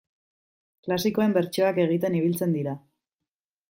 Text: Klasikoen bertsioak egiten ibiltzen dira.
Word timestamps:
Klasikoen 0.87 1.37
bertsioak 1.37 1.81
egiten 1.87 2.19
ibiltzen 2.23 2.61
dira. 2.61 2.79